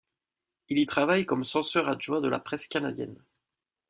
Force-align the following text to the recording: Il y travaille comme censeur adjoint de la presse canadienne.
Il 0.69 0.79
y 0.79 0.85
travaille 0.87 1.27
comme 1.27 1.43
censeur 1.43 1.87
adjoint 1.87 2.21
de 2.21 2.27
la 2.27 2.39
presse 2.39 2.65
canadienne. 2.65 3.23